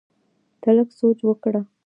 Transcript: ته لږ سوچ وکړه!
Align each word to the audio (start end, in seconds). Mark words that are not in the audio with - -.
ته 0.61 0.69
لږ 0.77 0.89
سوچ 0.99 1.19
وکړه! 1.25 1.61